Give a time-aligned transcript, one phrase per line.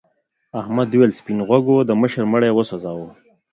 [0.59, 3.09] احمد وویل سپین غوږو د مشر مړی وسوځاوه.